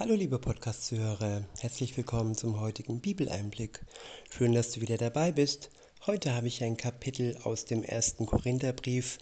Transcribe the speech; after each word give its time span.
Hallo 0.00 0.14
liebe 0.14 0.38
Podcast-Zuhörer, 0.38 1.44
herzlich 1.58 1.94
willkommen 1.94 2.34
zum 2.34 2.58
heutigen 2.58 3.00
Bibeleinblick. 3.00 3.84
Schön, 4.30 4.54
dass 4.54 4.70
du 4.70 4.80
wieder 4.80 4.96
dabei 4.96 5.30
bist. 5.30 5.68
Heute 6.06 6.34
habe 6.34 6.46
ich 6.46 6.64
ein 6.64 6.78
Kapitel 6.78 7.36
aus 7.44 7.66
dem 7.66 7.84
ersten 7.84 8.24
Korintherbrief. 8.24 9.18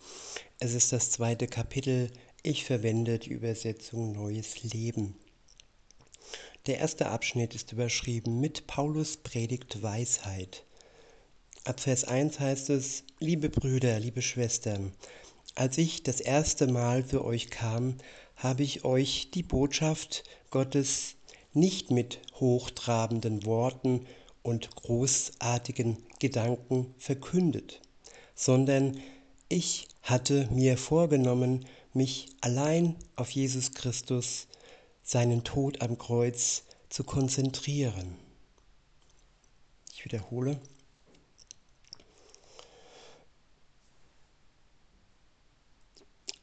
Es 0.61 0.75
ist 0.75 0.93
das 0.93 1.11
zweite 1.11 1.49
Kapitel. 1.49 2.13
Ich 2.45 2.65
verwende 2.65 3.19
die 3.19 3.31
Übersetzung 3.31 4.13
Neues 4.13 4.63
Leben. 4.63 5.17
Der 6.69 6.79
erste 6.79 7.09
Abschnitt 7.09 7.57
ist 7.57 7.73
überschrieben 7.73 8.39
mit 8.39 8.69
Paulus 8.69 9.17
predigt 9.17 9.83
Weisheit. 9.83 10.65
Ab 11.65 11.81
Vers 11.81 12.05
1 12.05 12.39
heißt 12.39 12.71
es, 12.71 13.03
liebe 13.19 13.49
Brüder, 13.49 13.99
liebe 13.99 14.23
Schwestern, 14.23 14.93
als 15.57 15.77
ich 15.77 16.05
das 16.05 16.21
erste 16.21 16.69
Mal 16.69 17.03
für 17.03 17.25
euch 17.25 17.51
kam, 17.51 17.97
habe 18.39 18.63
ich 18.63 18.85
euch 18.85 19.31
die 19.33 19.43
Botschaft 19.43 20.23
Gottes 20.51 21.17
nicht 21.53 21.91
mit 21.91 22.21
hochtrabenden 22.41 23.45
Worten 23.45 24.07
und 24.43 24.75
großartigen 24.77 25.99
Gedanken 26.21 26.95
verkündet, 26.99 27.81
sondern 28.35 28.99
ich 29.49 29.89
hatte 30.03 30.49
mir 30.53 30.79
vorgenommen, 30.79 31.67
mich 31.93 32.29
allein 32.41 32.97
auf 33.17 33.31
Jesus 33.31 33.73
Christus, 33.73 34.47
seinen 35.03 35.43
Tod 35.43 35.83
am 35.83 35.99
Kreuz, 35.99 36.65
zu 36.89 37.05
konzentrieren. 37.05 38.15
Ich 39.93 40.05
wiederhole. 40.05 40.59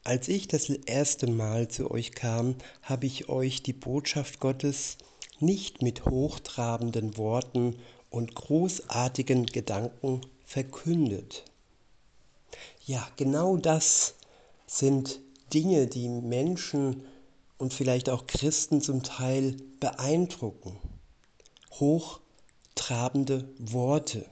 Als 0.05 0.27
ich 0.27 0.47
das 0.47 0.69
erste 0.69 1.25
Mal 1.25 1.67
zu 1.67 1.89
euch 1.89 2.11
kam, 2.11 2.53
habe 2.83 3.07
ich 3.07 3.27
euch 3.27 3.63
die 3.63 3.73
Botschaft 3.73 4.39
Gottes 4.39 4.99
nicht 5.39 5.81
mit 5.81 6.05
hochtrabenden 6.05 7.17
Worten 7.17 7.75
und 8.11 8.35
großartigen 8.35 9.47
Gedanken 9.47 10.21
verkündet. 10.45 11.43
Ja, 12.85 13.07
genau 13.17 13.57
das 13.57 14.13
sind 14.67 15.21
Dinge, 15.51 15.87
die 15.87 16.07
Menschen 16.07 17.03
und 17.57 17.73
vielleicht 17.73 18.07
auch 18.11 18.27
Christen 18.27 18.81
zum 18.81 19.01
Teil 19.01 19.57
beeindrucken. 19.79 20.77
Hochtrabende 21.71 23.49
Worte, 23.57 24.23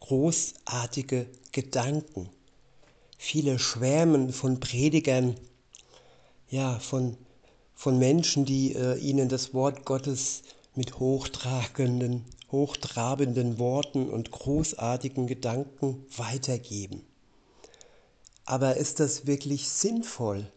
großartige 0.00 1.28
Gedanken. 1.50 2.28
Viele 3.24 3.60
schwärmen 3.60 4.32
von 4.32 4.58
Predigern, 4.58 5.36
ja, 6.50 6.80
von, 6.80 7.16
von 7.72 7.96
Menschen, 7.96 8.44
die 8.44 8.74
äh, 8.74 8.98
ihnen 8.98 9.28
das 9.28 9.54
Wort 9.54 9.84
Gottes 9.84 10.42
mit 10.74 10.98
hochtragenden, 10.98 12.24
hochtrabenden 12.50 13.60
Worten 13.60 14.10
und 14.10 14.32
großartigen 14.32 15.28
Gedanken 15.28 16.04
weitergeben. 16.16 17.06
Aber 18.44 18.76
ist 18.76 18.98
das 18.98 19.24
wirklich 19.24 19.68
sinnvoll, 19.68 20.50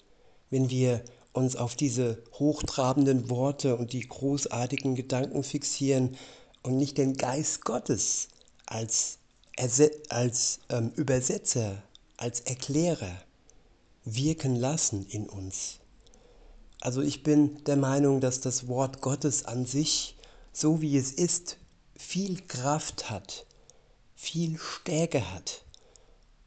wenn 0.50 0.72
wir 0.72 1.06
uns 1.34 1.56
auf 1.56 1.76
diese 1.76 2.18
hochtrabenden 2.34 3.30
Worte 3.30 3.76
und 3.76 3.94
die 3.94 4.08
großartigen 4.10 4.96
Gedanken 4.96 5.44
fixieren 5.44 6.18
und 6.64 6.78
nicht 6.78 6.98
den 6.98 7.16
Geist 7.16 7.64
Gottes 7.64 8.30
als, 8.66 9.20
als 10.10 10.62
ähm, 10.70 10.92
Übersetzer 10.96 11.84
als 12.18 12.42
Erklärer 12.42 13.12
wirken 14.04 14.56
lassen 14.56 15.06
in 15.08 15.28
uns. 15.28 15.80
Also 16.82 17.02
ich 17.02 17.24
bin 17.24 17.64
der 17.64 17.78
Meinung, 17.78 18.22
dass 18.22 18.42
das 18.42 18.68
Wort 18.68 19.02
Gottes 19.02 19.46
an 19.46 19.66
sich, 19.66 20.16
so 20.54 20.82
wie 20.82 20.98
es 20.98 21.12
ist, 21.12 21.58
viel 21.96 22.42
Kraft 22.42 23.10
hat, 23.10 23.46
viel 24.16 24.58
Stärke 24.60 25.34
hat 25.34 25.66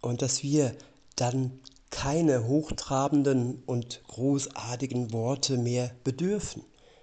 und 0.01 0.23
dass 0.23 0.43
wir 0.43 0.77
dann 1.17 1.59
keine 1.91 2.47
hochtrabenden 2.47 3.63
und 3.65 4.03
großartigen 4.09 5.13
Worte 5.13 5.57
mehr 5.57 5.91
bedürfen. 6.05 6.63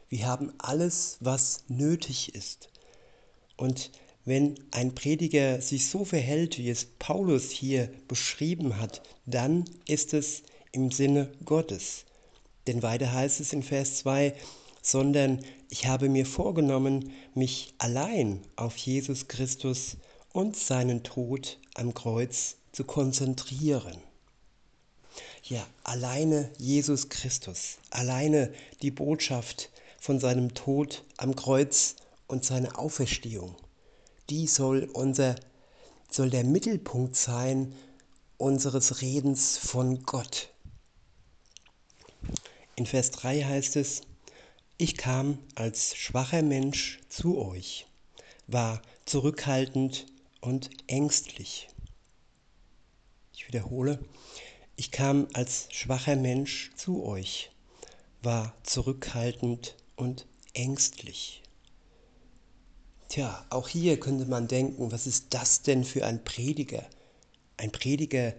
Wir 0.09 0.27
haben 0.27 0.53
alles, 0.59 1.17
was 1.19 1.63
nötig 1.67 2.35
ist. 2.35 2.69
Und 3.57 3.91
wenn 4.25 4.55
ein 4.71 4.95
Prediger 4.95 5.61
sich 5.61 5.87
so 5.87 6.03
verhält, 6.03 6.57
wie 6.57 6.69
es 6.69 6.85
Paulus 6.85 7.51
hier 7.51 7.89
beschrieben 8.07 8.79
hat, 8.81 9.03
dann 9.27 9.65
ist 9.87 10.15
es 10.15 10.41
im 10.71 10.91
Sinne 10.91 11.31
Gottes. 11.45 12.05
Denn 12.65 12.81
weiter 12.81 13.13
heißt 13.13 13.39
es 13.39 13.53
in 13.53 13.61
Vers 13.61 13.97
2, 13.97 14.33
sondern 14.81 15.39
ich 15.69 15.85
habe 15.85 16.09
mir 16.09 16.25
vorgenommen, 16.25 17.11
mich 17.35 17.75
allein 17.77 18.41
auf 18.55 18.75
Jesus 18.77 19.27
Christus 19.27 19.97
und 20.33 20.55
seinen 20.55 21.03
Tod 21.03 21.59
am 21.75 21.93
Kreuz 21.93 22.57
zu 22.71 22.83
konzentrieren. 22.83 23.97
Ja, 25.43 25.65
alleine 25.83 26.49
Jesus 26.57 27.09
Christus, 27.09 27.77
alleine 27.91 28.51
die 28.81 28.91
Botschaft 28.91 29.69
von 29.99 30.19
seinem 30.19 30.55
Tod 30.55 31.03
am 31.17 31.35
Kreuz 31.35 31.95
und 32.27 32.43
seine 32.43 32.77
Auferstehung 32.77 33.55
die 34.29 34.47
soll, 34.47 34.89
unser, 34.93 35.35
soll 36.09 36.29
der 36.29 36.43
Mittelpunkt 36.43 37.15
sein 37.15 37.73
unseres 38.37 39.01
Redens 39.01 39.57
von 39.57 40.03
Gott. 40.03 40.51
In 42.75 42.85
Vers 42.85 43.11
3 43.11 43.43
heißt 43.43 43.75
es, 43.77 44.01
ich 44.77 44.97
kam 44.97 45.37
als 45.55 45.95
schwacher 45.95 46.41
Mensch 46.41 46.99
zu 47.07 47.37
euch, 47.37 47.87
war 48.47 48.81
zurückhaltend 49.05 50.05
und 50.41 50.69
ängstlich. 50.87 51.69
Ich 53.33 53.47
wiederhole, 53.47 54.03
ich 54.75 54.91
kam 54.91 55.27
als 55.33 55.67
schwacher 55.71 56.17
Mensch 56.17 56.71
zu 56.75 57.05
euch, 57.05 57.51
war 58.21 58.53
zurückhaltend 58.63 59.77
und 59.95 60.27
ängstlich. 60.53 61.41
Tja, 63.09 63.45
auch 63.49 63.67
hier 63.67 63.99
könnte 63.99 64.25
man 64.25 64.47
denken, 64.47 64.91
was 64.91 65.07
ist 65.07 65.27
das 65.29 65.61
denn 65.61 65.83
für 65.83 66.05
ein 66.05 66.23
Prediger? 66.23 66.83
Ein 67.57 67.71
Prediger 67.71 68.33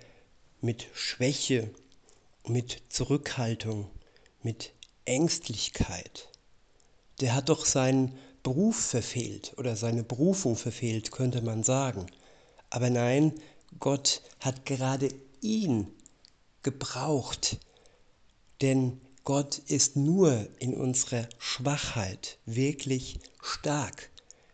mit 0.61 0.87
Schwäche, 0.93 1.71
mit 2.47 2.83
Zurückhaltung, 2.89 3.89
mit 4.43 4.73
Ängstlichkeit. 5.05 6.29
Der 7.21 7.35
hat 7.35 7.49
doch 7.49 7.65
seinen 7.65 8.19
Beruf 8.43 8.77
verfehlt 8.77 9.55
oder 9.57 9.77
seine 9.77 10.03
Berufung 10.03 10.57
verfehlt, 10.57 11.11
könnte 11.13 11.43
man 11.43 11.63
sagen. 11.63 12.07
Aber 12.71 12.91
nein, 12.91 13.35
Gott 13.79 14.23
hat 14.41 14.67
gerade 14.67 15.09
ihn 15.41 15.87
gebraucht, 16.63 17.59
denn 18.61 19.01
Gott 19.25 19.59
ist 19.59 19.97
nur 19.97 20.47
in 20.59 20.75
unserer 20.75 21.29
Schwachheit 21.39 22.39
wirklich 22.47 23.19
stark. 23.43 24.11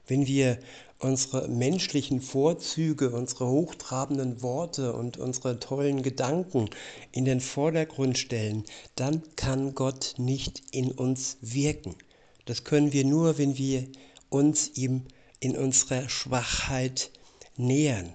Wenn 0.07 0.27
wir 0.27 0.59
unsere 0.99 1.49
menschlichen 1.49 2.21
Vorzüge, 2.21 3.11
unsere 3.11 3.49
hochtrabenden 3.49 4.43
Worte 4.43 4.93
und 4.93 5.17
unsere 5.17 5.59
tollen 5.59 6.03
Gedanken 6.03 6.71
in 7.11 7.25
den 7.25 7.41
Vordergrund 7.41 8.19
stellen, 8.19 8.65
dann 8.95 9.23
kann 9.37 9.75
Gott 9.75 10.15
nicht 10.19 10.63
in 10.71 10.93
uns 10.93 11.39
wirken. 11.41 11.97
Das 12.45 12.65
können 12.65 12.93
wir 12.93 13.05
nur, 13.05 13.39
wenn 13.39 13.59
wir 13.59 13.87
uns 14.29 14.73
ihm 14.77 15.03
in 15.41 15.57
unserer 15.57 16.09
Schwachheit 16.09 17.11
nähern. 17.57 18.15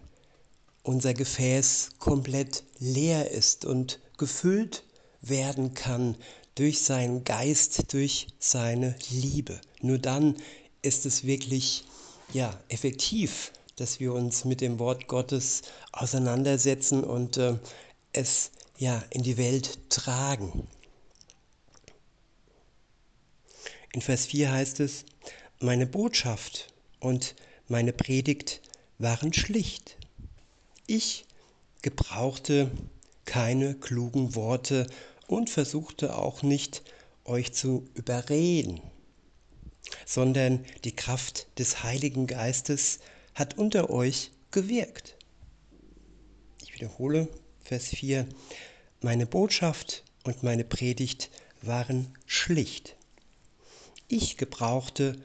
Unser 0.84 1.14
Gefäß 1.14 1.92
komplett 2.00 2.64
leer 2.80 3.32
ist 3.32 3.66
und 3.66 4.00
gefüllt 4.18 4.84
werden 5.22 5.74
kann 5.74 6.16
durch 6.56 6.82
seinen 6.82 7.24
Geist, 7.24 7.94
durch 7.94 8.28
seine 8.40 8.96
Liebe. 9.10 9.60
Nur 9.82 9.98
dann 9.98 10.36
ist 10.88 11.06
es 11.06 11.26
wirklich 11.26 11.84
ja, 12.34 12.58
effektiv, 12.70 13.52
dass 13.76 14.00
wir 14.00 14.14
uns 14.14 14.46
mit 14.46 14.62
dem 14.62 14.80
Wort 14.80 15.08
Gottes 15.08 15.64
auseinandersetzen 15.92 17.04
und 17.04 17.38
äh, 17.38 17.58
es 18.14 18.52
ja, 18.78 19.04
in 19.10 19.22
die 19.22 19.38
Welt 19.38 19.90
tragen. 19.90 20.68
In 23.92 24.02
Vers 24.02 24.28
4 24.28 24.52
heißt 24.52 24.80
es, 24.80 25.04
meine 25.60 25.86
Botschaft 25.86 26.74
und 27.00 27.36
meine 27.68 27.92
Predigt 27.92 28.62
waren 28.98 29.34
schlicht. 29.34 29.98
Ich 30.86 31.26
gebrauchte 31.82 32.72
keine 33.26 33.76
klugen 33.76 34.36
Worte 34.36 34.88
und 35.28 35.50
versuchte 35.50 36.16
auch 36.16 36.44
nicht, 36.44 36.84
euch 37.26 37.52
zu 37.52 37.86
überreden 37.94 38.82
sondern 40.08 40.64
die 40.86 40.96
Kraft 40.96 41.48
des 41.60 41.84
Heiligen 41.84 42.28
Geistes 42.28 43.00
hat 43.36 43.58
unter 43.58 43.90
euch 43.90 44.32
gewirkt. 44.52 45.18
Ich 46.64 46.74
wiederhole 46.74 47.28
Vers 47.60 47.88
4. 47.88 48.26
Meine 49.02 49.26
Botschaft 49.26 50.06
und 50.24 50.44
meine 50.44 50.64
Predigt 50.64 51.30
waren 51.62 52.08
schlicht. 52.26 52.96
Ich 54.08 54.38
gebrauchte 54.38 55.22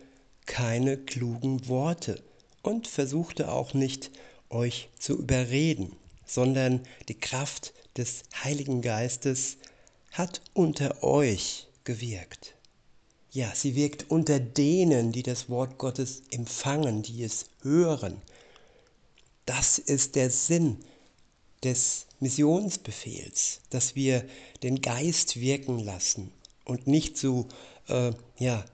keine 0.47 0.99
klugen 0.99 1.69
Worte 1.69 2.21
und 2.63 2.89
versuchte 2.89 3.53
auch 3.53 3.75
nicht, 3.75 4.11
euch 4.51 4.89
zu 4.99 5.17
überreden, 5.17 5.95
sondern 6.27 6.81
die 7.09 7.19
Kraft 7.19 7.73
des 7.97 8.25
Heiligen 8.43 8.83
Geistes 8.83 9.59
hat 10.11 10.43
unter 10.55 11.05
euch 11.05 11.69
gewirkt. 11.85 12.57
Ja, 13.35 13.51
sie 13.55 13.77
wirkt 13.77 14.11
unter 14.11 14.39
denen, 14.39 15.11
die 15.11 15.23
das 15.23 15.49
Wort 15.49 15.79
Gottes 15.79 16.23
empfangen, 16.31 17.03
die 17.03 17.23
es 17.25 17.47
hören. 17.63 18.21
Das 19.47 19.79
ist 19.79 20.17
der 20.17 20.29
Sinn 20.29 20.77
des 21.65 22.05
Missionsbefehls, 22.21 23.61
dass 23.71 23.95
wir 23.97 24.27
den 24.63 24.83
Geist 24.83 25.41
wirken 25.41 25.79
lassen 25.79 26.31
und 26.67 26.87
nicht 26.87 27.17
zu 27.17 27.49
äh, 27.89 28.13
ja, 28.39 28.67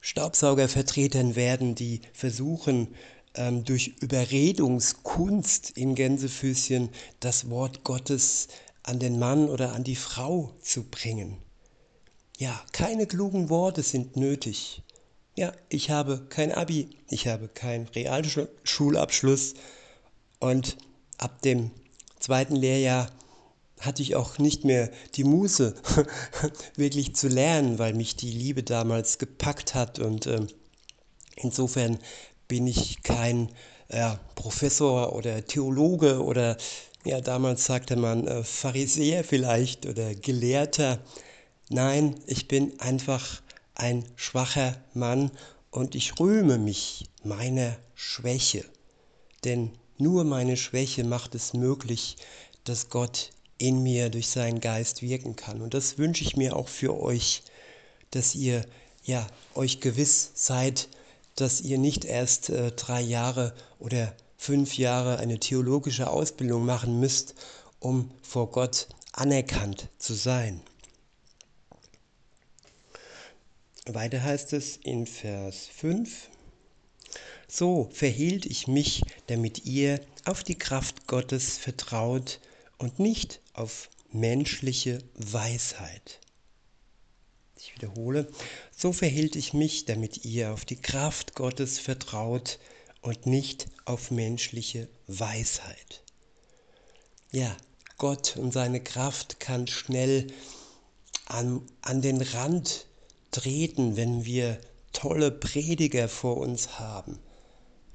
Staubsaugervertretern 0.00 1.36
werden, 1.36 1.76
die 1.76 2.00
versuchen, 2.12 2.88
ähm, 3.36 3.64
durch 3.64 3.94
Überredungskunst 4.00 5.70
in 5.70 5.94
Gänsefüßchen 5.94 6.88
das 7.20 7.48
Wort 7.50 7.84
Gottes 7.84 8.48
an 8.82 8.98
den 8.98 9.20
Mann 9.20 9.48
oder 9.48 9.74
an 9.74 9.84
die 9.84 9.94
Frau 9.94 10.52
zu 10.60 10.82
bringen. 10.82 11.36
Ja, 12.40 12.58
keine 12.72 13.06
klugen 13.06 13.50
Worte 13.50 13.82
sind 13.82 14.16
nötig. 14.16 14.80
Ja, 15.36 15.52
ich 15.68 15.90
habe 15.90 16.22
kein 16.30 16.52
Abi, 16.52 16.88
ich 17.10 17.28
habe 17.28 17.48
keinen 17.48 17.86
Realschulabschluss 17.88 19.52
und 20.38 20.78
ab 21.18 21.42
dem 21.42 21.70
zweiten 22.18 22.56
Lehrjahr 22.56 23.10
hatte 23.78 24.00
ich 24.00 24.16
auch 24.16 24.38
nicht 24.38 24.64
mehr 24.64 24.90
die 25.16 25.24
Muße, 25.24 25.74
wirklich 26.76 27.14
zu 27.14 27.28
lernen, 27.28 27.78
weil 27.78 27.92
mich 27.92 28.16
die 28.16 28.30
Liebe 28.30 28.62
damals 28.62 29.18
gepackt 29.18 29.74
hat. 29.74 29.98
Und 29.98 30.24
äh, 30.24 30.46
insofern 31.36 31.98
bin 32.48 32.66
ich 32.66 33.02
kein 33.02 33.50
äh, 33.88 34.12
Professor 34.34 35.14
oder 35.14 35.44
Theologe 35.46 36.24
oder 36.24 36.56
ja, 37.04 37.20
damals 37.20 37.66
sagte 37.66 37.96
man 37.96 38.26
äh, 38.26 38.42
Pharisäer 38.44 39.24
vielleicht 39.24 39.84
oder 39.84 40.14
Gelehrter. 40.14 41.00
Nein, 41.72 42.16
ich 42.26 42.48
bin 42.48 42.80
einfach 42.80 43.42
ein 43.76 44.04
schwacher 44.16 44.76
Mann 44.92 45.30
und 45.70 45.94
ich 45.94 46.18
rühme 46.18 46.58
mich 46.58 47.04
meiner 47.22 47.76
Schwäche. 47.94 48.64
Denn 49.44 49.70
nur 49.96 50.24
meine 50.24 50.56
Schwäche 50.56 51.04
macht 51.04 51.36
es 51.36 51.54
möglich, 51.54 52.16
dass 52.64 52.90
Gott 52.90 53.30
in 53.56 53.84
mir 53.84 54.08
durch 54.08 54.26
seinen 54.26 54.58
Geist 54.58 55.00
wirken 55.00 55.36
kann. 55.36 55.62
Und 55.62 55.72
das 55.72 55.96
wünsche 55.96 56.24
ich 56.24 56.36
mir 56.36 56.56
auch 56.56 56.66
für 56.66 57.00
euch, 57.00 57.44
dass 58.10 58.34
ihr 58.34 58.66
ja 59.04 59.24
euch 59.54 59.78
gewiss 59.78 60.32
seid, 60.34 60.88
dass 61.36 61.60
ihr 61.60 61.78
nicht 61.78 62.04
erst 62.04 62.50
äh, 62.50 62.72
drei 62.72 63.00
Jahre 63.00 63.54
oder 63.78 64.12
fünf 64.36 64.76
Jahre 64.76 65.18
eine 65.18 65.38
theologische 65.38 66.10
Ausbildung 66.10 66.66
machen 66.66 66.98
müsst, 66.98 67.36
um 67.78 68.10
vor 68.22 68.50
Gott 68.50 68.88
anerkannt 69.12 69.88
zu 69.98 70.14
sein. 70.14 70.62
Weiter 73.94 74.22
heißt 74.22 74.52
es 74.52 74.76
in 74.76 75.06
Vers 75.06 75.66
5, 75.66 76.30
so 77.48 77.90
verhielt 77.92 78.46
ich 78.46 78.68
mich, 78.68 79.02
damit 79.26 79.64
ihr 79.66 80.00
auf 80.24 80.44
die 80.44 80.58
Kraft 80.58 81.06
Gottes 81.06 81.58
vertraut 81.58 82.40
und 82.78 82.98
nicht 82.98 83.40
auf 83.52 83.90
menschliche 84.12 84.98
Weisheit. 85.14 86.20
Ich 87.56 87.74
wiederhole, 87.74 88.30
so 88.76 88.92
verhielt 88.92 89.36
ich 89.36 89.52
mich, 89.52 89.84
damit 89.84 90.24
ihr 90.24 90.52
auf 90.52 90.64
die 90.64 90.80
Kraft 90.80 91.34
Gottes 91.34 91.78
vertraut 91.78 92.58
und 93.02 93.26
nicht 93.26 93.66
auf 93.84 94.10
menschliche 94.10 94.88
Weisheit. 95.06 96.02
Ja, 97.32 97.56
Gott 97.98 98.36
und 98.36 98.52
seine 98.52 98.82
Kraft 98.82 99.40
kann 99.40 99.66
schnell 99.66 100.28
an, 101.26 101.62
an 101.82 102.00
den 102.00 102.22
Rand 102.22 102.86
treten, 103.30 103.96
wenn 103.96 104.24
wir 104.24 104.58
tolle 104.92 105.30
Prediger 105.30 106.08
vor 106.08 106.36
uns 106.36 106.78
haben. 106.78 107.18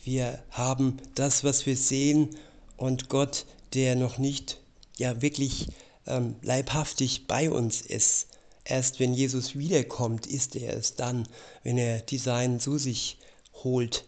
Wir 0.04 0.44
haben 0.52 0.98
das, 1.16 1.44
was 1.44 1.66
wir 1.66 1.76
sehen 1.76 2.30
und 2.78 3.10
Gott, 3.10 3.46
der 3.74 3.96
noch 3.96 4.18
nicht 4.18 4.62
ja 4.98 5.22
wirklich 5.22 5.68
ähm, 6.08 6.36
leibhaftig 6.42 7.28
bei 7.28 7.50
uns 7.50 7.82
ist. 7.82 8.28
Erst 8.64 9.00
wenn 9.00 9.14
Jesus 9.14 9.58
wiederkommt, 9.58 10.26
ist 10.26 10.56
er 10.56 10.76
es 10.76 10.96
dann, 10.96 11.28
wenn 11.64 11.78
er 11.78 12.00
die 12.00 12.18
Seinen 12.18 12.60
zu 12.60 12.78
sich 12.78 13.18
holt, 13.64 14.06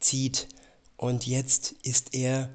zieht. 0.00 0.48
Und 0.96 1.26
jetzt 1.26 1.74
ist 1.82 2.14
er, 2.14 2.50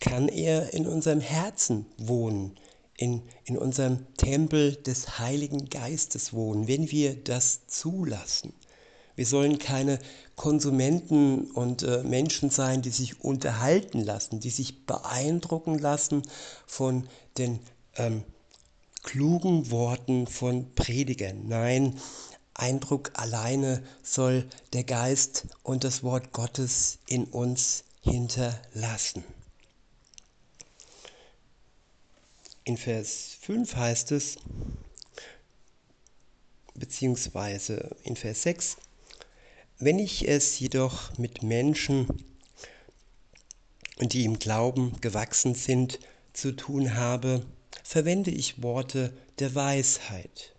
kann 0.00 0.28
er 0.28 0.72
in 0.74 0.86
unserem 0.86 1.20
Herzen 1.20 1.86
wohnen 1.98 2.58
in, 3.00 3.22
in 3.44 3.56
unserem 3.56 4.04
Tempel 4.18 4.76
des 4.76 5.18
Heiligen 5.18 5.70
Geistes 5.70 6.34
wohnen, 6.34 6.68
wenn 6.68 6.90
wir 6.90 7.14
das 7.14 7.66
zulassen. 7.66 8.52
Wir 9.16 9.24
sollen 9.24 9.58
keine 9.58 9.98
Konsumenten 10.36 11.50
und 11.50 11.82
äh, 11.82 12.02
Menschen 12.02 12.50
sein, 12.50 12.82
die 12.82 12.90
sich 12.90 13.24
unterhalten 13.24 14.04
lassen, 14.04 14.40
die 14.40 14.50
sich 14.50 14.84
beeindrucken 14.84 15.78
lassen 15.78 16.22
von 16.66 17.08
den 17.38 17.60
ähm, 17.96 18.22
klugen 19.02 19.70
Worten 19.70 20.26
von 20.26 20.74
Predigern. 20.74 21.48
Nein, 21.48 21.98
Eindruck 22.52 23.12
alleine 23.14 23.82
soll 24.02 24.46
der 24.74 24.84
Geist 24.84 25.46
und 25.62 25.84
das 25.84 26.02
Wort 26.02 26.34
Gottes 26.34 26.98
in 27.06 27.24
uns 27.24 27.84
hinterlassen. 28.02 29.24
In 32.70 32.76
Vers 32.76 33.36
5 33.40 33.74
heißt 33.74 34.12
es, 34.12 34.36
beziehungsweise 36.76 37.96
in 38.04 38.14
Vers 38.14 38.44
6, 38.44 38.76
wenn 39.80 39.98
ich 39.98 40.28
es 40.28 40.60
jedoch 40.60 41.18
mit 41.18 41.42
Menschen, 41.42 42.06
die 44.00 44.24
im 44.24 44.38
Glauben 44.38 45.00
gewachsen 45.00 45.56
sind, 45.56 45.98
zu 46.32 46.52
tun 46.52 46.94
habe, 46.94 47.44
verwende 47.82 48.30
ich 48.30 48.62
Worte 48.62 49.12
der 49.40 49.56
Weisheit. 49.56 50.54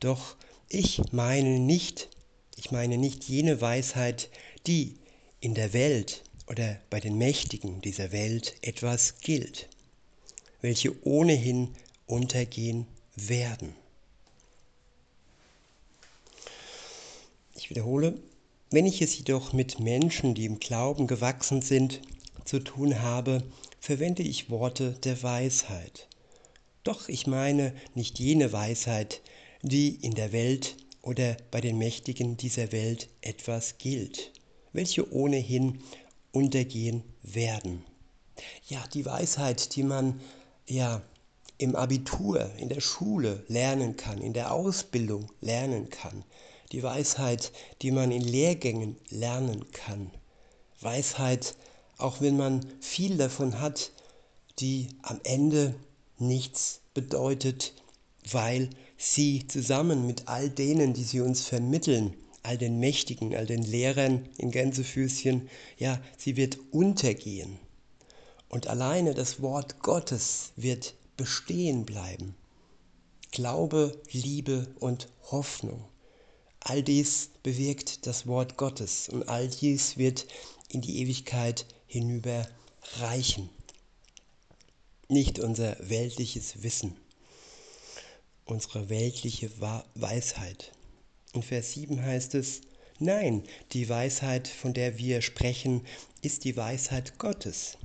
Doch 0.00 0.36
ich 0.68 1.00
meine 1.10 1.58
nicht, 1.58 2.10
ich 2.56 2.70
meine 2.70 2.98
nicht 2.98 3.24
jene 3.24 3.62
Weisheit, 3.62 4.28
die 4.66 4.98
in 5.40 5.54
der 5.54 5.72
Welt 5.72 6.22
oder 6.48 6.78
bei 6.90 7.00
den 7.00 7.16
Mächtigen 7.16 7.80
dieser 7.80 8.12
Welt 8.12 8.56
etwas 8.60 9.20
gilt 9.20 9.70
welche 10.60 10.94
ohnehin 11.06 11.74
untergehen 12.06 12.86
werden. 13.16 13.74
Ich 17.54 17.70
wiederhole, 17.70 18.14
wenn 18.70 18.86
ich 18.86 19.02
es 19.02 19.16
jedoch 19.16 19.52
mit 19.52 19.80
Menschen, 19.80 20.34
die 20.34 20.44
im 20.44 20.60
Glauben 20.60 21.06
gewachsen 21.06 21.62
sind, 21.62 22.00
zu 22.44 22.60
tun 22.60 23.02
habe, 23.02 23.42
verwende 23.80 24.22
ich 24.22 24.50
Worte 24.50 24.92
der 25.04 25.22
Weisheit. 25.22 26.08
Doch 26.84 27.08
ich 27.08 27.26
meine 27.26 27.72
nicht 27.94 28.18
jene 28.18 28.52
Weisheit, 28.52 29.20
die 29.62 29.96
in 30.02 30.14
der 30.14 30.32
Welt 30.32 30.76
oder 31.02 31.36
bei 31.50 31.60
den 31.60 31.78
Mächtigen 31.78 32.36
dieser 32.36 32.72
Welt 32.72 33.08
etwas 33.20 33.78
gilt, 33.78 34.32
welche 34.72 35.12
ohnehin 35.12 35.80
untergehen 36.32 37.02
werden. 37.22 37.84
Ja, 38.68 38.84
die 38.94 39.04
Weisheit, 39.04 39.74
die 39.74 39.82
man 39.82 40.20
ja, 40.68 41.02
im 41.56 41.74
Abitur, 41.74 42.50
in 42.56 42.68
der 42.68 42.80
Schule 42.80 43.42
lernen 43.48 43.96
kann, 43.96 44.20
in 44.20 44.32
der 44.32 44.52
Ausbildung 44.52 45.26
lernen 45.40 45.90
kann. 45.90 46.24
Die 46.70 46.82
Weisheit, 46.82 47.52
die 47.82 47.90
man 47.90 48.12
in 48.12 48.22
Lehrgängen 48.22 48.96
lernen 49.08 49.70
kann. 49.72 50.10
Weisheit, 50.80 51.56
auch 51.96 52.20
wenn 52.20 52.36
man 52.36 52.64
viel 52.80 53.16
davon 53.16 53.60
hat, 53.60 53.90
die 54.60 54.88
am 55.02 55.20
Ende 55.24 55.74
nichts 56.18 56.80
bedeutet, 56.94 57.74
weil 58.30 58.70
sie 58.96 59.46
zusammen 59.48 60.06
mit 60.06 60.28
all 60.28 60.50
denen, 60.50 60.92
die 60.92 61.04
sie 61.04 61.20
uns 61.20 61.42
vermitteln, 61.42 62.14
all 62.42 62.58
den 62.58 62.78
Mächtigen, 62.78 63.34
all 63.34 63.46
den 63.46 63.62
Lehrern 63.62 64.28
in 64.36 64.50
Gänsefüßchen, 64.50 65.48
ja, 65.78 66.00
sie 66.16 66.36
wird 66.36 66.58
untergehen. 66.70 67.58
Und 68.48 68.66
alleine 68.66 69.14
das 69.14 69.42
Wort 69.42 69.80
Gottes 69.80 70.52
wird 70.56 70.94
bestehen 71.16 71.84
bleiben. 71.84 72.34
Glaube, 73.30 74.00
Liebe 74.10 74.68
und 74.80 75.08
Hoffnung. 75.30 75.84
All 76.60 76.82
dies 76.82 77.30
bewirkt 77.42 78.06
das 78.06 78.26
Wort 78.26 78.56
Gottes 78.56 79.08
und 79.08 79.28
all 79.28 79.48
dies 79.48 79.98
wird 79.98 80.26
in 80.70 80.80
die 80.80 81.00
Ewigkeit 81.00 81.66
hinüber 81.86 82.48
reichen. 82.98 83.48
Nicht 85.08 85.38
unser 85.38 85.76
weltliches 85.80 86.62
Wissen, 86.62 86.96
unsere 88.44 88.88
weltliche 88.88 89.50
Weisheit. 89.94 90.72
In 91.32 91.42
Vers 91.42 91.72
7 91.72 92.02
heißt 92.02 92.34
es, 92.34 92.62
nein, 92.98 93.44
die 93.72 93.88
Weisheit, 93.88 94.48
von 94.48 94.74
der 94.74 94.98
wir 94.98 95.22
sprechen, 95.22 95.86
ist 96.22 96.44
die 96.44 96.56
Weisheit 96.56 97.18
Gottes. 97.18 97.78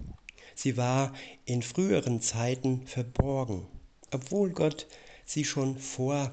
Sie 0.56 0.78
war 0.78 1.14
in 1.46 1.62
früheren 1.62 2.22
Zeiten 2.22 2.86
verborgen, 2.88 3.68
obwohl 4.12 4.52
Gott 4.52 4.88
sie 5.26 5.46
schon 5.46 5.78
vor 5.78 6.32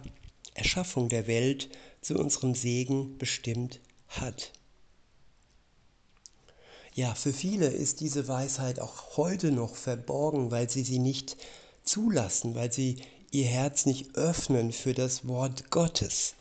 Erschaffung 0.55 1.09
der 1.09 1.27
Welt 1.27 1.71
zu 2.01 2.19
unserem 2.19 2.55
Segen 2.55 3.19
bestimmt 3.19 3.81
hat. 4.09 4.53
Ja, 6.95 7.15
für 7.15 7.33
viele 7.33 7.69
ist 7.69 8.01
diese 8.01 8.27
Weisheit 8.27 8.81
auch 8.81 9.17
heute 9.17 9.53
noch 9.53 9.77
verborgen, 9.77 10.51
weil 10.51 10.69
sie 10.69 10.83
sie 10.83 10.99
nicht 10.99 11.37
zulassen, 11.85 12.55
weil 12.55 12.73
sie 12.73 12.97
ihr 13.31 13.47
Herz 13.47 13.87
nicht 13.87 14.17
öffnen 14.17 14.73
für 14.73 14.93
das 14.93 15.27
Wort 15.29 15.71
Gottes, 15.71 16.35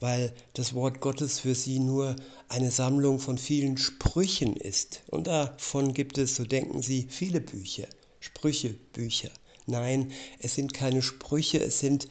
weil 0.00 0.32
das 0.54 0.74
Wort 0.74 1.00
Gottes 1.00 1.40
für 1.40 1.54
sie 1.54 1.78
nur 1.78 2.16
eine 2.48 2.70
Sammlung 2.70 3.18
von 3.18 3.38
vielen 3.38 3.76
Sprüchen 3.76 4.56
ist. 4.56 5.02
Und 5.08 5.26
davon 5.26 5.94
gibt 5.94 6.18
es, 6.18 6.36
so 6.36 6.44
denken 6.44 6.82
sie, 6.82 7.06
viele 7.08 7.40
Bücher, 7.40 7.86
Sprüchebücher. 8.20 9.30
Nein, 9.66 10.12
es 10.40 10.54
sind 10.54 10.72
keine 10.72 11.02
Sprüche, 11.02 11.60
es 11.60 11.80
sind 11.80 12.08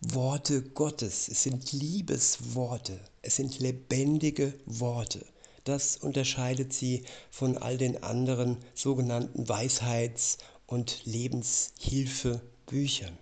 Worte 0.00 0.62
Gottes, 0.62 1.28
es 1.28 1.44
sind 1.44 1.72
Liebesworte, 1.72 3.00
es 3.22 3.36
sind 3.36 3.58
lebendige 3.58 4.52
Worte. 4.66 5.24
Das 5.64 5.96
unterscheidet 5.96 6.74
sie 6.74 7.04
von 7.30 7.56
all 7.56 7.78
den 7.78 8.02
anderen 8.02 8.58
sogenannten 8.74 9.48
Weisheits- 9.48 10.36
und 10.66 11.06
Lebenshilfebüchern. 11.06 13.16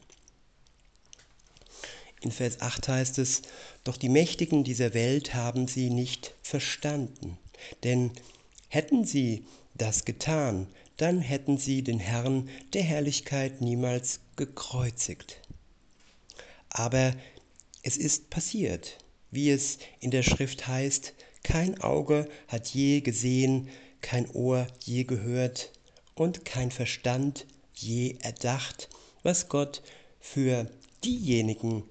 In 2.22 2.30
Vers 2.30 2.60
8 2.60 2.86
heißt 2.88 3.18
es, 3.18 3.42
doch 3.82 3.96
die 3.96 4.08
Mächtigen 4.08 4.62
dieser 4.62 4.94
Welt 4.94 5.34
haben 5.34 5.66
sie 5.66 5.90
nicht 5.90 6.34
verstanden, 6.40 7.36
denn 7.82 8.12
hätten 8.68 9.04
sie 9.04 9.44
das 9.74 10.04
getan, 10.04 10.68
dann 10.98 11.20
hätten 11.20 11.58
sie 11.58 11.82
den 11.82 11.98
Herrn 11.98 12.48
der 12.74 12.82
Herrlichkeit 12.84 13.60
niemals 13.60 14.20
gekreuzigt. 14.36 15.40
Aber 16.70 17.12
es 17.82 17.96
ist 17.96 18.30
passiert, 18.30 18.98
wie 19.32 19.50
es 19.50 19.78
in 19.98 20.12
der 20.12 20.22
Schrift 20.22 20.68
heißt, 20.68 21.14
kein 21.42 21.80
Auge 21.80 22.28
hat 22.46 22.68
je 22.68 23.00
gesehen, 23.00 23.68
kein 24.00 24.30
Ohr 24.30 24.68
je 24.84 25.02
gehört 25.02 25.72
und 26.14 26.44
kein 26.44 26.70
Verstand 26.70 27.46
je 27.74 28.14
erdacht, 28.20 28.88
was 29.24 29.48
Gott 29.48 29.82
für 30.20 30.70
diejenigen 31.02 31.82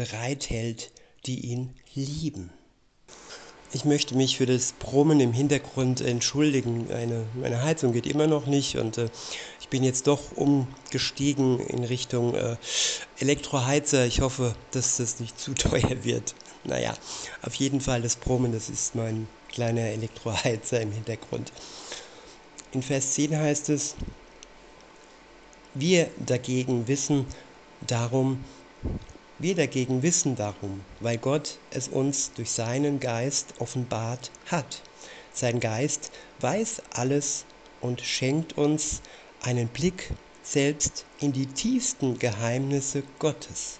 bereithält, 0.00 0.92
die 1.26 1.40
ihn 1.40 1.74
lieben. 1.94 2.50
Ich 3.72 3.84
möchte 3.84 4.16
mich 4.16 4.38
für 4.38 4.46
das 4.46 4.72
Brummen 4.72 5.20
im 5.20 5.34
Hintergrund 5.34 6.00
entschuldigen. 6.00 6.90
Eine, 6.90 7.26
meine 7.34 7.62
Heizung 7.62 7.92
geht 7.92 8.06
immer 8.06 8.26
noch 8.26 8.46
nicht 8.46 8.78
und 8.78 8.96
äh, 8.96 9.10
ich 9.60 9.68
bin 9.68 9.84
jetzt 9.84 10.06
doch 10.06 10.32
umgestiegen 10.34 11.60
in 11.60 11.84
Richtung 11.84 12.34
äh, 12.34 12.56
Elektroheizer. 13.18 14.06
Ich 14.06 14.22
hoffe, 14.22 14.54
dass 14.70 14.96
das 14.96 15.20
nicht 15.20 15.38
zu 15.38 15.52
teuer 15.68 16.02
wird. 16.02 16.34
Naja, 16.64 16.94
auf 17.42 17.54
jeden 17.56 17.82
Fall 17.82 18.00
das 18.00 18.16
Brummen, 18.16 18.52
das 18.52 18.70
ist 18.70 18.94
mein 18.94 19.28
kleiner 19.50 19.82
Elektroheizer 19.82 20.80
im 20.80 20.92
Hintergrund. 20.92 21.52
In 22.72 22.82
Vers 22.82 23.12
10 23.12 23.36
heißt 23.36 23.68
es, 23.68 23.96
wir 25.74 26.08
dagegen 26.24 26.88
wissen 26.88 27.26
darum, 27.86 28.42
wir 29.40 29.54
dagegen 29.54 30.02
wissen 30.02 30.36
darum, 30.36 30.84
weil 31.00 31.16
Gott 31.16 31.58
es 31.70 31.88
uns 31.88 32.32
durch 32.34 32.50
seinen 32.50 33.00
Geist 33.00 33.54
offenbart 33.58 34.30
hat. 34.46 34.82
Sein 35.32 35.60
Geist 35.60 36.10
weiß 36.40 36.82
alles 36.92 37.46
und 37.80 38.02
schenkt 38.02 38.58
uns 38.58 39.00
einen 39.42 39.68
Blick 39.68 40.10
selbst 40.42 41.06
in 41.20 41.32
die 41.32 41.46
tiefsten 41.46 42.18
Geheimnisse 42.18 43.02
Gottes. 43.18 43.78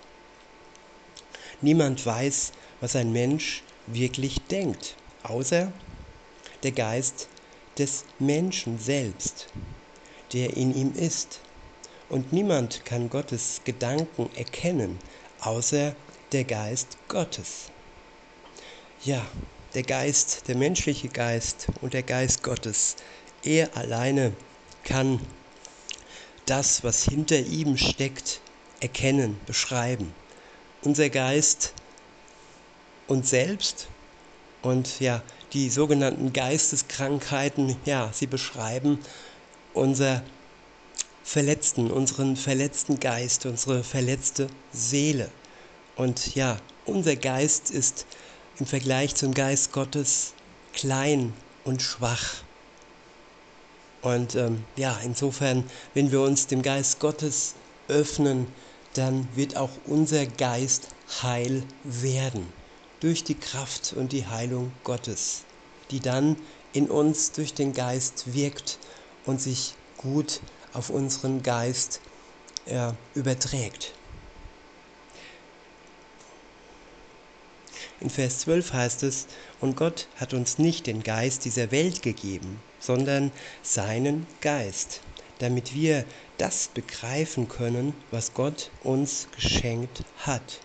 Niemand 1.60 2.04
weiß, 2.06 2.52
was 2.80 2.96
ein 2.96 3.12
Mensch 3.12 3.62
wirklich 3.86 4.40
denkt, 4.46 4.96
außer 5.24 5.70
der 6.62 6.72
Geist 6.72 7.28
des 7.76 8.04
Menschen 8.18 8.78
selbst, 8.78 9.48
der 10.32 10.56
in 10.56 10.74
ihm 10.74 10.94
ist. 10.94 11.40
Und 12.08 12.32
niemand 12.32 12.84
kann 12.86 13.10
Gottes 13.10 13.60
Gedanken 13.64 14.30
erkennen, 14.34 14.98
außer 15.40 15.94
der 16.32 16.44
Geist 16.44 16.96
Gottes. 17.08 17.70
Ja, 19.02 19.24
der 19.74 19.82
Geist, 19.82 20.48
der 20.48 20.56
menschliche 20.56 21.08
Geist 21.08 21.68
und 21.80 21.94
der 21.94 22.02
Geist 22.02 22.42
Gottes, 22.42 22.96
er 23.42 23.76
alleine 23.76 24.32
kann 24.84 25.20
das, 26.46 26.84
was 26.84 27.04
hinter 27.04 27.38
ihm 27.38 27.76
steckt, 27.76 28.40
erkennen, 28.80 29.38
beschreiben. 29.46 30.12
Unser 30.82 31.08
Geist 31.08 31.72
und 33.06 33.26
selbst 33.26 33.88
und 34.62 35.00
ja, 35.00 35.22
die 35.52 35.70
sogenannten 35.70 36.32
Geisteskrankheiten, 36.32 37.76
ja, 37.84 38.10
sie 38.12 38.26
beschreiben 38.26 38.98
unser 39.72 40.22
Verletzten, 41.22 41.90
unseren 41.90 42.36
verletzten 42.36 42.98
Geist, 42.98 43.46
unsere 43.46 43.84
verletzte 43.84 44.48
Seele. 44.72 45.30
Und 45.96 46.34
ja, 46.34 46.58
unser 46.86 47.16
Geist 47.16 47.70
ist 47.70 48.06
im 48.58 48.66
Vergleich 48.66 49.14
zum 49.14 49.34
Geist 49.34 49.72
Gottes 49.72 50.32
klein 50.72 51.32
und 51.64 51.82
schwach. 51.82 52.42
Und 54.02 54.34
ähm, 54.34 54.64
ja, 54.76 54.98
insofern, 55.04 55.64
wenn 55.94 56.10
wir 56.10 56.22
uns 56.22 56.46
dem 56.46 56.62
Geist 56.62 57.00
Gottes 57.00 57.54
öffnen, 57.88 58.46
dann 58.94 59.28
wird 59.36 59.56
auch 59.56 59.70
unser 59.86 60.26
Geist 60.26 60.88
heil 61.22 61.62
werden 61.84 62.46
durch 63.00 63.24
die 63.24 63.34
Kraft 63.34 63.94
und 63.96 64.12
die 64.12 64.26
Heilung 64.26 64.72
Gottes, 64.84 65.42
die 65.90 66.00
dann 66.00 66.36
in 66.72 66.90
uns 66.90 67.32
durch 67.32 67.54
den 67.54 67.72
Geist 67.72 68.32
wirkt 68.32 68.78
und 69.26 69.40
sich 69.40 69.74
gut 69.96 70.40
auf 70.72 70.90
unseren 70.90 71.42
Geist 71.42 72.00
äh, 72.66 72.92
überträgt. 73.14 73.94
In 78.00 78.08
Vers 78.08 78.40
12 78.40 78.72
heißt 78.72 79.02
es, 79.02 79.26
und 79.60 79.76
Gott 79.76 80.08
hat 80.16 80.32
uns 80.32 80.58
nicht 80.58 80.86
den 80.86 81.02
Geist 81.02 81.44
dieser 81.44 81.70
Welt 81.70 82.00
gegeben, 82.00 82.58
sondern 82.78 83.30
seinen 83.62 84.26
Geist, 84.40 85.02
damit 85.38 85.74
wir 85.74 86.06
das 86.38 86.68
begreifen 86.68 87.48
können, 87.48 87.92
was 88.10 88.32
Gott 88.32 88.70
uns 88.82 89.28
geschenkt 89.36 90.02
hat. 90.18 90.60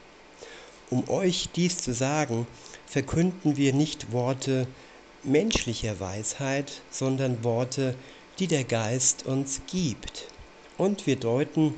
Um 0.90 1.10
euch 1.10 1.50
dies 1.54 1.80
zu 1.80 1.94
sagen, 1.94 2.48
verkünden 2.88 3.58
wir 3.58 3.74
nicht 3.74 4.14
Worte 4.14 4.66
menschlicher 5.24 6.00
Weisheit, 6.00 6.82
sondern 6.90 7.44
Worte 7.44 7.96
die 8.40 8.48
der 8.48 8.64
Geist 8.64 9.26
uns 9.26 9.62
gibt. 9.68 10.28
Und 10.78 11.08
wir 11.08 11.16
deuten 11.16 11.74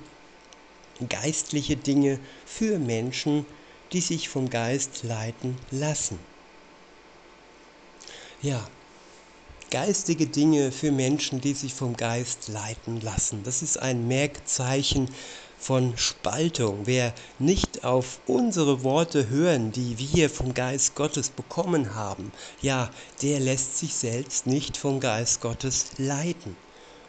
geistliche 1.08 1.78
Dinge 1.78 2.20
für 2.46 2.80
Menschen, 2.80 3.46
die 3.94 4.02
sich 4.02 4.30
vom 4.30 4.50
Geist 4.50 5.04
leiten 5.04 5.56
lassen. 5.72 6.20
Ja, 8.42 8.68
geistige 9.72 10.28
Dinge 10.28 10.72
für 10.72 10.92
Menschen, 10.92 11.42
die 11.42 11.54
sich 11.54 11.74
vom 11.74 11.96
Geist 11.96 12.48
leiten 12.48 13.02
lassen. 13.02 13.44
Das 13.44 13.62
ist 13.62 13.78
ein 13.78 14.08
Merkzeichen 14.08 15.10
von 15.58 15.98
Spaltung. 15.98 16.86
Wer 16.86 17.14
nicht 17.40 17.67
auf 17.88 18.20
unsere 18.28 18.84
Worte 18.84 19.30
hören, 19.30 19.72
die 19.72 19.98
wir 19.98 20.30
vom 20.30 20.54
Geist 20.54 20.96
Gottes 20.96 21.30
bekommen 21.30 21.96
haben, 21.96 22.34
ja, 22.62 22.92
der 23.22 23.40
lässt 23.40 23.78
sich 23.78 23.96
selbst 23.96 24.46
nicht 24.46 24.76
vom 24.76 25.00
Geist 25.00 25.40
Gottes 25.40 25.92
leiten. 25.98 26.58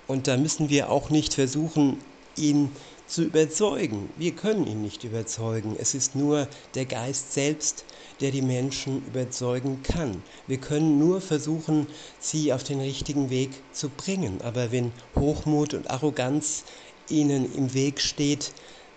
Und 0.06 0.28
da 0.28 0.36
müssen 0.36 0.68
wir 0.68 0.88
auch 0.88 1.10
nicht 1.10 1.34
versuchen, 1.34 1.98
ihn 2.36 2.70
zu 3.08 3.24
überzeugen. 3.24 4.10
Wir 4.18 4.36
können 4.36 4.68
ihn 4.68 4.80
nicht 4.80 5.02
überzeugen. 5.02 5.74
Es 5.76 5.94
ist 5.94 6.14
nur 6.14 6.46
der 6.76 6.84
Geist 6.84 7.32
selbst, 7.32 7.84
der 8.20 8.30
die 8.30 8.42
Menschen 8.42 9.04
überzeugen 9.04 9.82
kann. 9.82 10.22
Wir 10.46 10.58
können 10.58 11.00
nur 11.00 11.20
versuchen, 11.20 11.88
sie 12.20 12.52
auf 12.52 12.62
den 12.62 12.78
richtigen 12.78 13.30
Weg 13.30 13.50
zu 13.72 13.88
bringen. 13.88 14.40
Aber 14.42 14.70
wenn 14.70 14.92
Hochmut 15.16 15.74
und 15.74 15.90
Arroganz 15.90 16.62
ihnen 17.08 17.52
im 17.52 17.74
Weg 17.74 18.00
steht, 18.00 18.52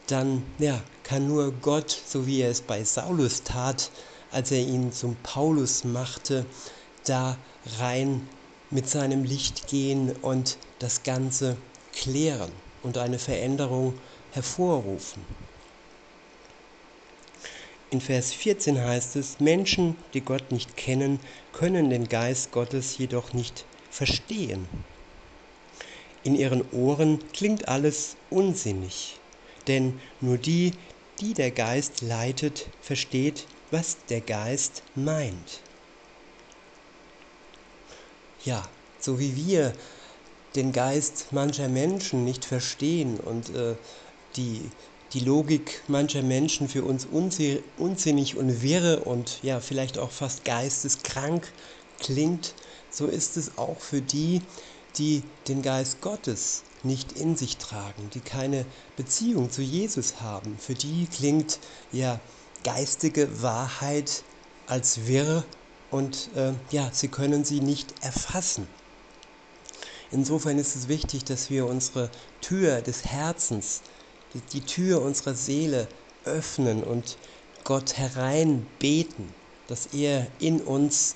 dann 0.05 0.43
ja, 0.59 0.79
kann 1.11 1.27
nur 1.27 1.51
Gott, 1.51 1.91
so 1.91 2.25
wie 2.25 2.39
er 2.39 2.49
es 2.49 2.61
bei 2.61 2.85
Saulus 2.85 3.43
tat, 3.43 3.91
als 4.31 4.49
er 4.49 4.59
ihn 4.59 4.93
zum 4.93 5.17
Paulus 5.23 5.83
machte, 5.83 6.45
da 7.03 7.37
rein 7.79 8.29
mit 8.69 8.89
seinem 8.89 9.25
Licht 9.25 9.67
gehen 9.67 10.15
und 10.15 10.57
das 10.79 11.03
Ganze 11.03 11.57
klären 11.91 12.49
und 12.81 12.97
eine 12.97 13.19
Veränderung 13.19 13.95
hervorrufen. 14.31 15.25
In 17.89 17.99
Vers 17.99 18.31
14 18.31 18.81
heißt 18.81 19.17
es, 19.17 19.41
Menschen, 19.41 19.97
die 20.13 20.21
Gott 20.21 20.53
nicht 20.53 20.77
kennen, 20.77 21.19
können 21.51 21.89
den 21.89 22.07
Geist 22.07 22.53
Gottes 22.53 22.97
jedoch 22.97 23.33
nicht 23.33 23.65
verstehen. 23.89 24.65
In 26.23 26.35
ihren 26.35 26.61
Ohren 26.71 27.19
klingt 27.33 27.67
alles 27.67 28.15
unsinnig, 28.29 29.19
denn 29.67 29.99
nur 30.21 30.37
die, 30.37 30.71
die 31.21 31.33
der 31.35 31.51
Geist 31.51 32.01
leitet, 32.01 32.71
versteht, 32.81 33.47
was 33.69 34.05
der 34.07 34.21
Geist 34.21 34.83
meint. 34.95 35.61
Ja, 38.43 38.67
so 38.99 39.19
wie 39.19 39.35
wir 39.35 39.73
den 40.55 40.71
Geist 40.73 41.31
mancher 41.31 41.69
Menschen 41.69 42.25
nicht 42.25 42.43
verstehen 42.43 43.19
und 43.19 43.49
äh, 43.55 43.75
die 44.35 44.71
die 45.13 45.19
Logik 45.19 45.83
mancher 45.87 46.21
Menschen 46.23 46.69
für 46.69 46.85
uns 46.85 47.05
unsinnig 47.05 48.37
und 48.37 48.61
wirre 48.61 49.03
und 49.03 49.43
ja 49.43 49.59
vielleicht 49.59 49.97
auch 49.97 50.11
fast 50.11 50.45
geisteskrank 50.45 51.53
klingt, 51.99 52.55
so 52.89 53.07
ist 53.07 53.35
es 53.35 53.57
auch 53.57 53.81
für 53.81 54.01
die, 54.01 54.47
die 54.95 55.23
den 55.47 55.61
Geist 55.61 56.01
Gottes 56.01 56.63
nicht 56.83 57.13
in 57.13 57.35
sich 57.35 57.57
tragen, 57.57 58.09
die 58.13 58.19
keine 58.19 58.65
Beziehung 58.95 59.51
zu 59.51 59.61
Jesus 59.61 60.21
haben. 60.21 60.57
Für 60.57 60.73
die 60.73 61.07
klingt 61.07 61.59
ja 61.91 62.19
geistige 62.63 63.41
Wahrheit 63.41 64.23
als 64.67 65.07
wirr 65.07 65.43
und 65.89 66.29
äh, 66.35 66.53
ja, 66.71 66.89
sie 66.91 67.09
können 67.09 67.43
sie 67.43 67.59
nicht 67.59 67.93
erfassen. 68.03 68.67
Insofern 70.11 70.57
ist 70.57 70.75
es 70.75 70.87
wichtig, 70.87 71.23
dass 71.23 71.49
wir 71.49 71.65
unsere 71.67 72.09
Tür 72.41 72.81
des 72.81 73.05
Herzens 73.05 73.81
die 74.53 74.61
Tür 74.61 75.01
unserer 75.01 75.35
Seele 75.35 75.87
öffnen 76.25 76.83
und 76.83 77.17
Gott 77.63 77.97
hereinbeten, 77.97 79.29
dass 79.67 79.87
er 79.87 80.27
in 80.39 80.61
uns 80.61 81.15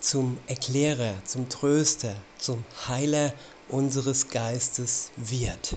zum 0.00 0.38
Erklärer, 0.46 1.14
zum 1.24 1.48
Tröster, 1.48 2.14
zum 2.38 2.64
Heiler 2.86 3.32
unseres 3.68 4.28
Geistes 4.28 5.10
wird. 5.16 5.76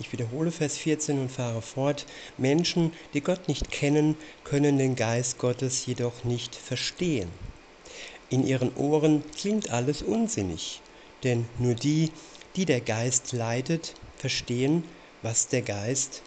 Ich 0.00 0.12
wiederhole 0.12 0.52
Vers 0.52 0.76
14 0.76 1.18
und 1.18 1.30
fahre 1.30 1.60
fort. 1.60 2.06
Menschen, 2.36 2.92
die 3.14 3.20
Gott 3.20 3.48
nicht 3.48 3.72
kennen, 3.72 4.16
können 4.44 4.78
den 4.78 4.94
Geist 4.94 5.38
Gottes 5.38 5.86
jedoch 5.86 6.24
nicht 6.24 6.54
verstehen. 6.54 7.28
In 8.30 8.46
ihren 8.46 8.74
Ohren 8.76 9.24
klingt 9.32 9.70
alles 9.70 10.02
unsinnig, 10.02 10.82
denn 11.24 11.46
nur 11.58 11.74
die, 11.74 12.12
die 12.56 12.64
der 12.64 12.80
Geist 12.80 13.32
leitet, 13.32 13.94
verstehen, 14.16 14.84
was 15.22 15.48
der 15.48 15.62
Geist 15.62 16.22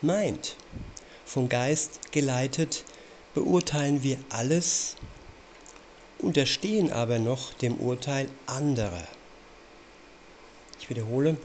meint. 0.00 0.56
Vom 1.26 1.48
Geist 1.48 2.12
geleitet 2.12 2.84
beurteilen 3.34 4.02
wir 4.02 4.18
alles, 4.30 4.96
unterstehen 6.18 6.92
aber 6.92 7.18
noch 7.18 7.54
dem 7.54 7.76
Urteil 7.76 8.28
anderer. 8.46 9.06
Ich 10.80 10.90
wiederhole, 10.90 11.36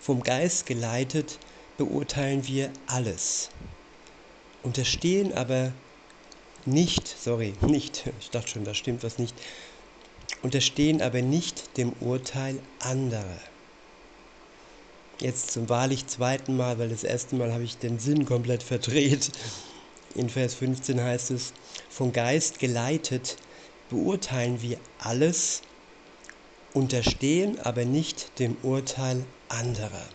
vom 0.00 0.22
Geist 0.22 0.66
geleitet 0.66 1.38
beurteilen 1.78 2.46
wir 2.46 2.70
alles, 2.86 3.50
unterstehen 4.62 5.32
aber 5.32 5.72
nicht, 6.64 7.06
sorry, 7.08 7.54
nicht, 7.66 8.04
ich 8.20 8.30
dachte 8.30 8.48
schon, 8.48 8.64
da 8.64 8.74
stimmt 8.74 9.02
was 9.02 9.18
nicht, 9.18 9.34
unterstehen 10.42 11.02
aber 11.02 11.22
nicht 11.22 11.76
dem 11.76 11.92
Urteil 12.00 12.60
anderer. 12.80 13.38
Jetzt 15.20 15.52
zum 15.52 15.68
wahrlich 15.68 16.08
zweiten 16.08 16.56
Mal, 16.56 16.78
weil 16.78 16.88
das 16.88 17.04
erste 17.04 17.36
Mal 17.36 17.52
habe 17.52 17.62
ich 17.62 17.78
den 17.78 18.00
Sinn 18.00 18.24
komplett 18.24 18.64
verdreht. 18.64 19.30
In 20.14 20.28
Vers 20.28 20.54
15 20.54 21.00
heißt 21.00 21.30
es, 21.30 21.52
vom 21.88 22.12
Geist 22.12 22.58
geleitet 22.58 23.36
beurteilen 23.88 24.60
wir 24.62 24.78
alles, 24.98 25.62
unterstehen 26.72 27.58
aber 27.60 27.84
nicht 27.84 28.38
dem 28.38 28.56
Urteil 28.62 29.26
anderer. 29.48 30.08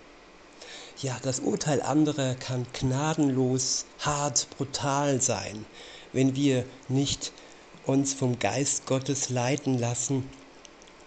Ja, 1.01 1.19
das 1.21 1.39
Urteil 1.39 1.81
anderer 1.81 2.35
kann 2.35 2.65
gnadenlos, 2.73 3.85
hart, 3.99 4.49
brutal 4.57 5.21
sein 5.21 5.65
wenn 6.11 6.35
wir 6.35 6.65
nicht 6.87 7.31
uns 7.83 8.13
vom 8.13 8.39
Geist 8.39 8.85
Gottes 8.85 9.29
leiten 9.29 9.77
lassen 9.77 10.29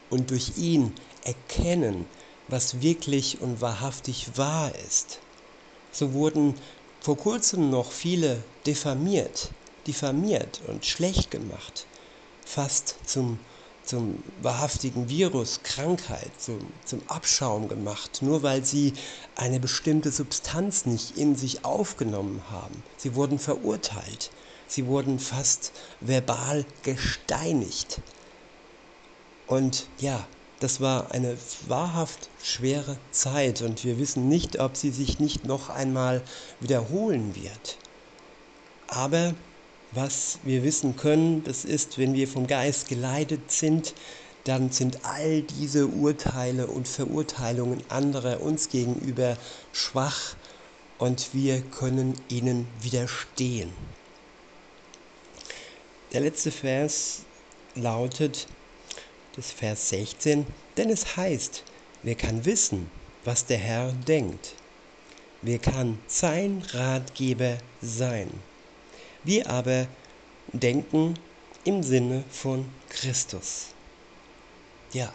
und 0.08 0.30
durch 0.30 0.56
ihn 0.56 0.94
erkennen, 1.24 2.06
was 2.48 2.80
wirklich 2.80 3.40
und 3.40 3.60
wahrhaftig 3.60 4.36
wahr 4.36 4.72
ist. 4.86 5.18
So 5.92 6.12
wurden 6.12 6.54
vor 7.00 7.16
kurzem 7.16 7.70
noch 7.70 7.92
viele 7.92 8.42
diffamiert, 8.66 9.50
diffamiert 9.86 10.60
und 10.66 10.84
schlecht 10.84 11.30
gemacht, 11.30 11.86
fast 12.44 12.96
zum, 13.06 13.38
zum 13.82 14.22
wahrhaftigen 14.42 15.08
Virus, 15.08 15.62
Krankheit, 15.62 16.30
zum, 16.38 16.58
zum 16.84 17.00
Abschaum 17.08 17.68
gemacht, 17.68 18.20
nur 18.20 18.42
weil 18.42 18.64
sie 18.64 18.92
eine 19.34 19.60
bestimmte 19.60 20.12
Substanz 20.12 20.84
nicht 20.84 21.16
in 21.16 21.36
sich 21.36 21.64
aufgenommen 21.64 22.42
haben. 22.50 22.82
Sie 22.98 23.14
wurden 23.14 23.38
verurteilt. 23.38 24.30
Sie 24.66 24.86
wurden 24.86 25.18
fast 25.18 25.72
verbal 26.00 26.64
gesteinigt. 26.82 28.00
Und 29.48 29.88
ja, 29.98 30.28
das 30.60 30.80
war 30.80 31.10
eine 31.10 31.36
wahrhaft 31.66 32.28
schwere 32.42 32.98
Zeit 33.10 33.62
und 33.62 33.82
wir 33.82 33.98
wissen 33.98 34.28
nicht, 34.28 34.60
ob 34.60 34.76
sie 34.76 34.90
sich 34.90 35.18
nicht 35.18 35.46
noch 35.46 35.70
einmal 35.70 36.22
wiederholen 36.60 37.34
wird. 37.34 37.78
Aber 38.86 39.34
was 39.92 40.38
wir 40.44 40.62
wissen 40.62 40.96
können, 40.96 41.42
das 41.44 41.64
ist, 41.64 41.98
wenn 41.98 42.12
wir 42.12 42.28
vom 42.28 42.46
Geist 42.46 42.88
geleitet 42.88 43.50
sind, 43.50 43.94
dann 44.44 44.70
sind 44.70 45.04
all 45.04 45.42
diese 45.42 45.86
Urteile 45.86 46.66
und 46.66 46.86
Verurteilungen 46.86 47.82
anderer 47.90 48.40
uns 48.40 48.68
gegenüber 48.68 49.36
schwach 49.72 50.36
und 50.98 51.32
wir 51.32 51.62
können 51.62 52.20
ihnen 52.28 52.66
widerstehen. 52.80 53.72
Der 56.12 56.20
letzte 56.20 56.50
Vers 56.50 57.20
lautet, 57.74 58.46
das 59.36 59.50
Vers 59.52 59.88
16, 59.90 60.46
denn 60.76 60.90
es 60.90 61.16
heißt, 61.16 61.64
wer 62.02 62.14
kann 62.14 62.44
wissen, 62.44 62.90
was 63.24 63.46
der 63.46 63.58
Herr 63.58 63.92
denkt? 63.92 64.56
Wer 65.42 65.58
kann 65.58 65.98
sein 66.06 66.62
Ratgeber 66.72 67.58
sein? 67.80 68.30
Wir 69.22 69.48
aber 69.48 69.86
denken 70.52 71.14
im 71.64 71.82
Sinne 71.82 72.24
von 72.30 72.64
Christus. 72.88 73.68
Ja, 74.92 75.12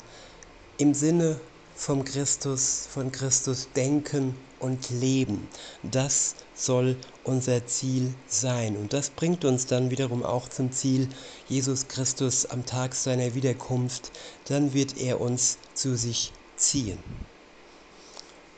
im 0.78 0.94
Sinne 0.94 1.40
vom 1.76 2.06
Christus, 2.06 2.88
von 2.92 3.12
Christus 3.12 3.68
denken 3.76 4.36
und 4.60 4.90
leben. 4.90 5.48
Das 5.84 6.36
soll 6.56 6.98
unser 7.24 7.66
Ziel 7.68 8.14
sein. 8.28 8.78
Und 8.78 8.94
das 8.94 9.10
bringt 9.10 9.46
uns 9.46 9.66
dann 9.66 9.92
wiederum 9.92 10.24
auch 10.24 10.50
zum 10.50 10.72
Ziel 10.72 11.10
Jesus 11.48 11.88
Christus 11.88 12.46
am 12.46 12.66
Tag 12.66 12.96
seiner 12.96 13.36
Wiederkunft. 13.36 14.12
Dann 14.48 14.74
wird 14.74 14.98
er 14.98 15.20
uns 15.22 15.58
zu 15.74 15.96
sich 15.98 16.32
ziehen. 16.56 16.98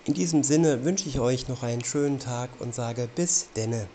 In 0.06 0.14
diesem 0.14 0.44
Sinne 0.44 0.86
wünsche 0.86 1.10
ich 1.10 1.20
euch 1.20 1.50
noch 1.50 1.64
einen 1.64 1.84
schönen 1.84 2.20
Tag 2.20 2.50
und 2.60 2.74
sage 2.74 3.10
bis 3.14 3.48
denne. 3.56 3.88